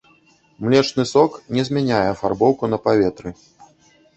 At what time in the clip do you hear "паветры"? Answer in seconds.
2.87-3.29